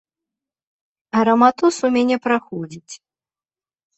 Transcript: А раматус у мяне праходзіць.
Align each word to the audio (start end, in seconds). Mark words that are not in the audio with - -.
А 1.19 1.25
раматус 1.27 1.75
у 1.89 1.91
мяне 1.97 2.17
праходзіць. 2.25 2.93